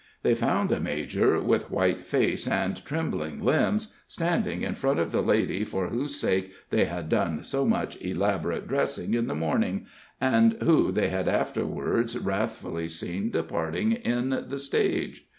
[0.23, 5.21] They found the major, with white face and trembling limbs, standing in front of the
[5.21, 9.85] lady for whose sake they had done so much elaborate dressing in the morning,
[10.19, 15.27] and who they had afterwards wrathfully seen departing in the stage.